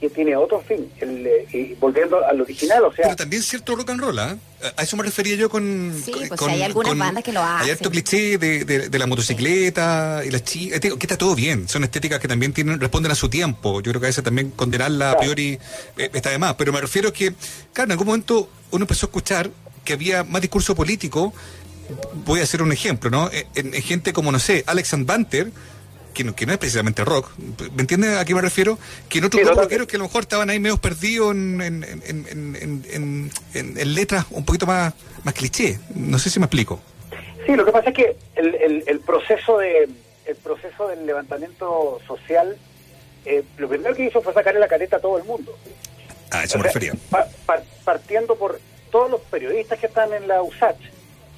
que 0.00 0.08
tiene 0.10 0.36
otro 0.36 0.60
fin, 0.60 0.88
el, 1.00 1.26
eh, 1.26 1.46
y 1.52 1.74
volviendo 1.74 2.24
al 2.24 2.40
original, 2.40 2.84
o 2.84 2.92
sea, 2.92 3.04
Pero 3.06 3.16
también 3.16 3.42
cierto 3.42 3.74
rock 3.74 3.90
and 3.90 4.00
roll, 4.00 4.16
¿ah? 4.20 4.36
A 4.76 4.82
eso 4.84 4.96
me 4.96 5.02
refería 5.02 5.34
yo 5.34 5.48
con. 5.50 5.92
Sí, 6.04 6.12
con- 6.12 6.28
pues 6.28 6.38
con- 6.40 6.50
hay 6.50 6.62
algunas 6.62 6.90
con- 6.90 6.98
bandas 7.00 7.24
que 7.24 7.32
lo 7.32 7.40
Hay 7.42 7.62
hacen. 7.62 7.70
harto 7.72 7.90
cliché 7.90 8.38
de, 8.38 8.64
de- 8.64 8.88
de 8.90 8.98
la 8.98 9.06
motocicleta 9.08 10.22
y 10.24 10.30
las 10.30 10.44
chicas. 10.44 10.80
Que 10.80 10.88
está 11.00 11.16
todo 11.18 11.34
bien. 11.34 11.68
Son 11.68 11.82
estéticas 11.84 12.18
que 12.20 12.28
también 12.28 12.52
tienen 12.52 12.78
responden 12.80 13.10
a 13.12 13.14
su 13.14 13.28
tiempo. 13.28 13.80
Yo 13.80 13.90
creo 13.92 14.00
que 14.00 14.06
a 14.06 14.10
veces 14.10 14.22
también 14.24 14.50
condenarla 14.50 15.10
a 15.10 15.12
Claro. 15.14 15.20
priori 15.34 15.58
eh, 15.96 16.10
está 16.12 16.30
de 16.30 16.38
más. 16.38 16.54
Pero 16.54 16.72
me 16.72 16.80
refiero 16.80 17.12
que, 17.12 17.32
claro, 17.72 17.86
en 17.88 17.92
algún 17.92 18.06
momento 18.08 18.48
uno 18.72 18.82
empezó 18.84 19.06
a 19.06 19.08
escuchar 19.08 19.50
que 19.84 19.92
había 19.94 20.22
más 20.24 20.42
discurso 20.42 20.74
político. 20.74 21.32
Voy 22.24 22.40
a 22.40 22.42
hacer 22.42 22.62
un 22.62 22.72
ejemplo, 22.72 23.10
¿no? 23.10 23.30
En, 23.54 23.74
en 23.74 23.82
gente 23.82 24.12
como, 24.12 24.30
no 24.32 24.38
sé, 24.38 24.64
Alex 24.66 24.94
and 24.94 25.06
Banter. 25.06 25.50
Que 26.14 26.24
no, 26.24 26.34
que 26.34 26.46
no 26.46 26.52
es 26.52 26.58
precisamente 26.58 27.04
rock, 27.04 27.30
¿me 27.76 27.82
entiendes 27.82 28.16
a 28.18 28.24
qué 28.24 28.34
me 28.34 28.40
refiero? 28.40 28.76
Que 29.08 29.18
en 29.18 29.26
otros 29.26 29.40
Sí, 29.40 29.48
rockeros 29.54 29.86
que 29.86 29.94
a 29.94 29.98
lo 29.98 30.06
mejor 30.06 30.22
estaban 30.22 30.50
ahí 30.50 30.58
medio 30.58 30.76
perdidos 30.78 31.30
en, 31.32 31.60
en, 31.62 33.30
en, 33.54 33.94
letras 33.94 34.26
un 34.30 34.44
poquito 34.44 34.66
más, 34.66 34.94
más 35.22 35.34
cliché. 35.34 35.78
No 35.94 36.18
sé 36.18 36.28
si 36.30 36.40
me 36.40 36.46
explico. 36.46 36.80
Sí, 37.46 37.54
lo 37.54 37.64
que 37.64 37.70
pasa 37.70 37.90
es 37.90 37.94
que 37.94 38.16
el, 38.34 38.54
el, 38.56 38.84
el 38.88 39.00
proceso 39.00 39.58
de 39.58 39.88
el 40.26 40.36
proceso 40.42 40.88
del 40.88 41.06
levantamiento 41.06 42.00
social, 42.08 42.56
eh, 43.24 43.44
lo 43.58 43.68
primero 43.68 43.94
que 43.94 44.06
hizo 44.06 44.20
fue 44.20 44.34
sacarle 44.34 44.58
la 44.58 44.66
careta 44.68 44.96
a 44.96 45.00
todo 45.00 45.18
el 45.18 45.24
mundo. 45.24 45.56
A 46.30 46.42
eso 46.42 46.56
O 46.56 46.58
me 46.58 46.64
sea, 46.64 46.72
refería. 46.72 46.94
pa- 47.10 47.28
pa- 47.46 47.62
partiendo 47.84 48.34
por 48.34 48.58
todos 48.90 49.08
los 49.08 49.20
periodistas 49.20 49.78
que 49.78 49.86
están 49.86 50.12
en 50.14 50.26
la 50.26 50.42
USACH, 50.42 50.80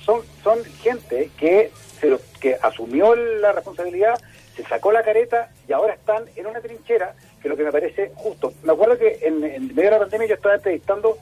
son 0.04 0.22
son 0.42 0.64
gente 0.64 1.30
que 1.38 1.70
se 2.00 2.08
lo- 2.08 2.20
que 2.40 2.56
asumió 2.62 3.14
la 3.14 3.52
responsabilidad, 3.52 4.18
se 4.56 4.64
sacó 4.64 4.92
la 4.92 5.02
careta 5.02 5.50
y 5.68 5.72
ahora 5.72 5.94
están 5.94 6.24
en 6.36 6.46
una 6.46 6.60
trinchera 6.60 7.14
que 7.42 7.48
lo 7.48 7.56
que 7.56 7.64
me 7.64 7.72
parece 7.72 8.12
justo. 8.14 8.52
Me 8.62 8.72
acuerdo 8.72 8.98
que 8.98 9.18
en, 9.22 9.42
en 9.44 9.68
medio 9.68 9.84
de 9.84 9.90
la 9.90 9.98
pandemia 10.00 10.26
yo 10.28 10.34
estaba 10.34 10.54
entrevistando 10.56 11.16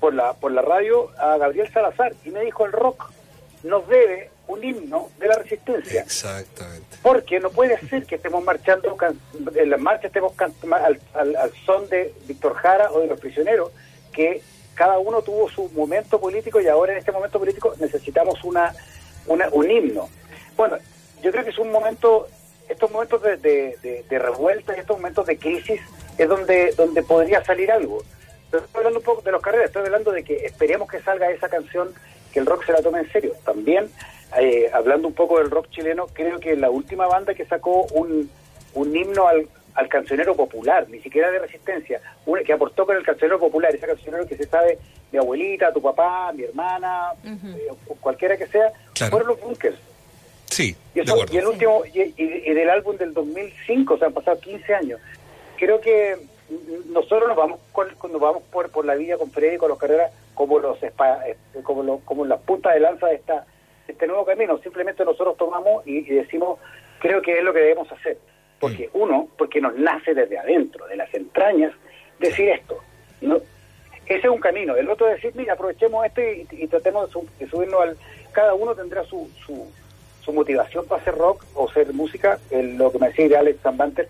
por 0.00 0.14
la 0.14 0.32
por 0.34 0.52
la 0.52 0.62
radio 0.62 1.10
a 1.18 1.36
Gabriel 1.38 1.72
Salazar 1.72 2.12
y 2.24 2.30
me 2.30 2.40
dijo 2.44 2.66
el 2.66 2.72
rock 2.72 3.10
nos 3.64 3.88
debe 3.88 4.30
un 4.46 4.62
himno 4.64 5.10
de 5.18 5.26
la 5.26 5.34
resistencia. 5.36 6.00
Exactamente. 6.02 6.96
Porque 7.02 7.38
no 7.40 7.50
puede 7.50 7.78
ser 7.88 8.06
que 8.06 8.14
estemos 8.14 8.42
marchando, 8.44 8.96
can- 8.96 9.20
en 9.54 9.70
las 9.70 9.80
marchas 9.80 10.06
estemos 10.06 10.32
can- 10.34 10.54
al- 10.72 11.00
al 11.14 11.52
son 11.66 11.88
de 11.88 12.14
Víctor 12.26 12.54
Jara 12.54 12.90
o 12.92 13.00
de 13.00 13.08
los 13.08 13.20
prisioneros, 13.20 13.70
que 14.12 14.40
cada 14.78 15.00
uno 15.00 15.22
tuvo 15.22 15.50
su 15.50 15.68
momento 15.70 16.20
político 16.20 16.60
y 16.60 16.68
ahora 16.68 16.92
en 16.92 16.98
este 16.98 17.10
momento 17.10 17.40
político 17.40 17.74
necesitamos 17.80 18.44
una, 18.44 18.72
una 19.26 19.48
un 19.50 19.68
himno. 19.68 20.08
Bueno, 20.56 20.76
yo 21.20 21.32
creo 21.32 21.42
que 21.42 21.50
es 21.50 21.58
un 21.58 21.72
momento, 21.72 22.28
estos 22.68 22.88
momentos 22.92 23.20
de, 23.22 23.38
de, 24.08 24.18
revuelta 24.20 24.76
y 24.76 24.78
estos 24.78 24.96
momentos 24.96 25.26
de 25.26 25.36
crisis 25.36 25.80
es 26.16 26.28
donde, 26.28 26.72
donde 26.76 27.02
podría 27.02 27.44
salir 27.44 27.72
algo. 27.72 28.04
Pero 28.52 28.64
estoy 28.64 28.78
hablando 28.78 29.00
un 29.00 29.04
poco 29.04 29.22
de 29.22 29.32
los 29.32 29.42
carreras, 29.42 29.66
estoy 29.66 29.84
hablando 29.84 30.12
de 30.12 30.22
que 30.22 30.46
esperemos 30.46 30.88
que 30.88 31.00
salga 31.00 31.28
esa 31.28 31.48
canción, 31.48 31.92
que 32.32 32.38
el 32.38 32.46
rock 32.46 32.64
se 32.64 32.72
la 32.72 32.80
tome 32.80 33.00
en 33.00 33.10
serio. 33.10 33.32
También, 33.44 33.90
eh, 34.38 34.70
hablando 34.72 35.08
un 35.08 35.14
poco 35.14 35.38
del 35.38 35.50
rock 35.50 35.70
chileno, 35.70 36.06
creo 36.12 36.38
que 36.38 36.54
la 36.54 36.70
última 36.70 37.08
banda 37.08 37.34
que 37.34 37.46
sacó 37.46 37.82
un, 37.90 38.30
un 38.74 38.96
himno 38.96 39.26
al, 39.26 39.48
al 39.78 39.88
cancionero 39.88 40.34
popular, 40.34 40.88
ni 40.88 40.98
siquiera 40.98 41.30
de 41.30 41.38
resistencia, 41.38 42.00
una 42.26 42.42
que 42.42 42.52
aportó 42.52 42.84
con 42.84 42.96
el 42.96 43.04
cancionero 43.04 43.38
popular, 43.38 43.72
ese 43.72 43.86
cancionero 43.86 44.26
que 44.26 44.36
se 44.36 44.42
sabe, 44.44 44.76
mi 45.12 45.20
abuelita, 45.20 45.72
tu 45.72 45.80
papá, 45.80 46.32
mi 46.32 46.42
hermana, 46.42 47.12
eh, 47.24 47.68
cualquiera 48.00 48.36
que 48.36 48.48
sea, 48.48 48.72
Claro. 48.92 49.12
fueron 49.12 49.28
los 49.28 49.40
bunkers. 49.40 49.76
Sí, 50.46 50.74
Y, 50.96 51.00
eso- 51.00 51.16
y 51.30 51.36
el 51.36 51.46
último, 51.46 51.82
y, 51.94 52.00
y- 52.00 52.14
y 52.50 52.54
del 52.54 52.70
álbum 52.70 52.96
del 52.96 53.14
2005, 53.14 53.94
o 53.94 53.98
sea, 53.98 54.08
han 54.08 54.14
pasado 54.14 54.40
15 54.40 54.74
años. 54.74 55.00
Creo 55.56 55.80
que 55.80 56.16
nosotros 56.90 57.28
nos 57.28 57.36
vamos 57.36 57.60
con- 57.70 57.94
cuando 58.00 58.18
vamos 58.18 58.42
por, 58.50 58.70
por 58.72 58.84
la 58.84 58.96
vida 58.96 59.16
con 59.16 59.30
Freddy, 59.30 59.58
con 59.58 59.68
los 59.68 59.78
carreras, 59.78 60.10
como 60.34 60.58
los 60.58 60.82
eh, 60.82 60.90
como, 61.62 61.84
lo- 61.84 62.00
como 62.00 62.24
las 62.24 62.40
puntas 62.40 62.74
de 62.74 62.80
lanza 62.80 63.06
de 63.06 63.14
esta 63.14 63.46
este 63.86 64.06
nuevo 64.08 64.24
camino. 64.24 64.58
Simplemente 64.58 65.04
nosotros 65.04 65.36
tomamos 65.36 65.86
y, 65.86 65.98
y 65.98 66.14
decimos, 66.16 66.58
creo 66.98 67.22
que 67.22 67.38
es 67.38 67.44
lo 67.44 67.52
que 67.52 67.60
debemos 67.60 67.90
hacer. 67.92 68.18
Porque 68.60 68.90
uno, 68.92 69.28
porque 69.38 69.60
nos 69.60 69.76
nace 69.76 70.14
desde 70.14 70.38
adentro, 70.38 70.86
de 70.86 70.96
las 70.96 71.12
entrañas, 71.14 71.72
decir 72.18 72.48
esto. 72.48 72.78
¿no? 73.20 73.36
Ese 74.06 74.18
es 74.26 74.32
un 74.32 74.40
camino. 74.40 74.74
El 74.76 74.88
otro 74.90 75.06
es 75.08 75.16
decir, 75.16 75.32
mira, 75.36 75.52
aprovechemos 75.54 76.04
esto 76.06 76.20
y, 76.22 76.66
tratemos 76.66 77.06
de, 77.06 77.12
su- 77.12 77.28
de 77.38 77.48
subirnos 77.48 77.80
al... 77.82 77.96
Cada 78.32 78.54
uno 78.54 78.74
tendrá 78.74 79.04
su, 79.04 79.28
su, 79.46 79.70
su 80.22 80.32
motivación 80.32 80.86
para 80.86 81.00
hacer 81.02 81.14
rock 81.14 81.44
o 81.54 81.70
ser 81.70 81.92
música, 81.92 82.38
lo 82.50 82.90
que 82.92 82.98
me 82.98 83.08
decía 83.08 83.28
de 83.28 83.36
Alex 83.36 83.60
Zambanter. 83.62 84.08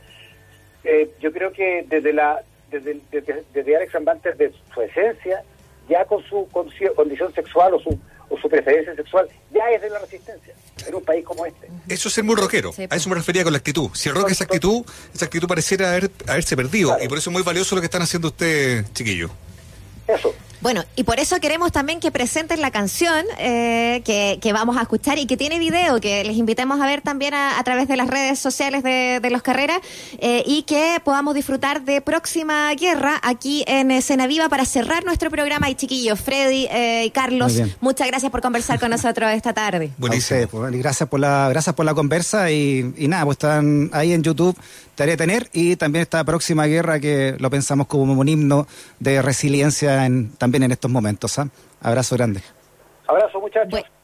Eh, 0.84 1.10
yo 1.20 1.32
creo 1.32 1.52
que 1.52 1.84
desde 1.88 2.12
la 2.12 2.42
desde, 2.70 3.00
desde, 3.10 3.76
Alex 3.76 3.92
Zambanter, 3.92 4.36
de 4.36 4.52
su 4.74 4.82
esencia, 4.82 5.42
ya 5.88 6.04
con 6.04 6.22
su 6.24 6.46
condicio- 6.50 6.94
condición 6.94 7.32
sexual 7.32 7.74
o 7.74 7.80
su, 7.80 7.98
o 8.30 8.38
su 8.38 8.48
preferencia 8.48 8.94
sexual, 8.94 9.28
ya 9.52 9.70
es 9.70 9.80
de 9.82 9.90
la 9.90 9.98
resistencia 9.98 10.54
en 10.86 10.94
un 10.94 11.02
país 11.02 11.24
como 11.24 11.44
este. 11.46 11.68
Eso 11.88 12.08
es 12.08 12.14
ser 12.14 12.24
muy 12.24 12.36
rockero. 12.36 12.72
Sí, 12.72 12.86
a 12.88 12.96
eso 12.96 13.08
me 13.08 13.14
refería 13.14 13.44
con 13.44 13.52
la 13.52 13.58
actitud. 13.58 13.90
Si 13.94 14.08
el 14.08 14.14
rock 14.14 14.30
es 14.30 14.40
actitud, 14.40 14.84
esa 15.14 15.26
actitud 15.26 15.48
pareciera 15.48 15.90
haber, 15.90 16.10
haberse 16.26 16.56
perdido. 16.56 16.90
Claro. 16.90 17.04
Y 17.04 17.08
por 17.08 17.18
eso 17.18 17.30
es 17.30 17.32
muy 17.32 17.42
valioso 17.42 17.74
lo 17.74 17.80
que 17.80 17.86
están 17.86 18.02
haciendo 18.02 18.28
ustedes, 18.28 18.92
chiquillos. 18.92 19.30
Eso. 20.06 20.34
Bueno, 20.60 20.84
y 20.96 21.04
por 21.04 21.20
eso 21.20 21.38
queremos 21.40 21.70
también 21.70 22.00
que 22.00 22.10
presenten 22.10 22.60
la 22.60 22.70
canción 22.70 23.24
eh, 23.38 24.02
que, 24.04 24.38
que 24.42 24.52
vamos 24.52 24.76
a 24.76 24.82
escuchar 24.82 25.18
y 25.18 25.26
que 25.26 25.36
tiene 25.36 25.58
video, 25.58 26.00
que 26.00 26.24
les 26.24 26.36
invitemos 26.36 26.80
a 26.80 26.86
ver 26.86 27.00
también 27.00 27.32
a, 27.34 27.58
a 27.58 27.64
través 27.64 27.86
de 27.86 27.96
las 27.96 28.08
redes 28.08 28.40
sociales 28.40 28.82
de, 28.82 29.20
de 29.22 29.30
Los 29.30 29.42
Carreras 29.42 29.78
eh, 30.18 30.42
y 30.46 30.62
que 30.62 31.00
podamos 31.04 31.34
disfrutar 31.34 31.84
de 31.84 32.00
Próxima 32.00 32.74
Guerra 32.74 33.20
aquí 33.22 33.62
en 33.68 33.92
Escena 33.92 34.26
Viva 34.26 34.48
para 34.48 34.64
cerrar 34.64 35.04
nuestro 35.04 35.30
programa. 35.30 35.70
Y 35.70 35.76
chiquillos, 35.76 36.20
Freddy 36.20 36.66
eh, 36.70 37.04
y 37.06 37.10
Carlos, 37.10 37.60
muchas 37.80 38.08
gracias 38.08 38.32
por 38.32 38.40
conversar 38.40 38.80
con 38.80 38.90
nosotros 38.98 39.30
esta 39.30 39.52
tarde. 39.52 39.92
Buenísimo. 39.96 40.48
pues, 40.48 40.74
y 40.74 40.78
gracias 40.78 41.08
por 41.08 41.20
la 41.20 41.48
gracias 41.50 41.74
por 41.76 41.86
la 41.86 41.94
conversa 41.94 42.50
y, 42.50 42.94
y 42.96 43.06
nada, 43.06 43.24
pues 43.24 43.36
están 43.36 43.90
ahí 43.92 44.12
en 44.12 44.24
YouTube, 44.24 44.56
te 44.96 45.04
haré 45.04 45.16
tener 45.16 45.48
y 45.52 45.76
también 45.76 46.02
esta 46.02 46.24
próxima 46.24 46.66
guerra 46.66 46.98
que 46.98 47.36
lo 47.38 47.48
pensamos 47.48 47.86
como 47.86 48.12
un 48.12 48.28
himno 48.28 48.66
de 48.98 49.22
resiliencia 49.22 50.04
en, 50.04 50.30
también 50.30 50.47
en 50.56 50.72
estos 50.72 50.90
momentos. 50.90 51.38
¿ah? 51.38 51.48
Abrazo 51.82 52.16
grande. 52.16 52.42
Abrazo, 53.06 53.40
muchachos. 53.40 53.70
Bueno. 53.70 53.97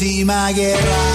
Próxima 0.00 0.50
guerra. 0.52 1.09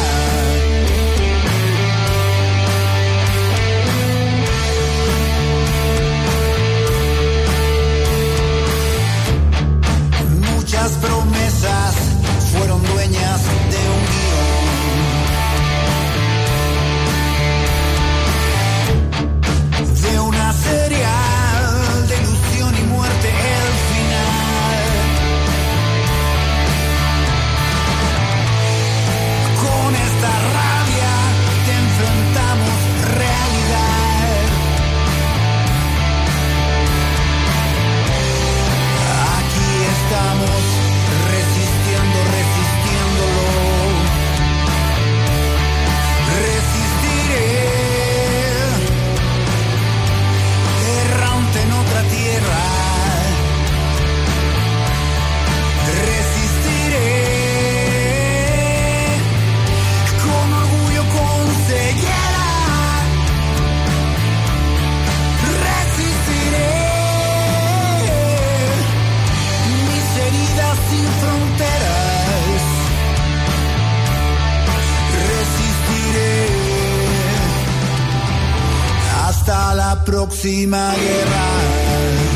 Próxima 80.04 80.93
guerra. 80.95 82.35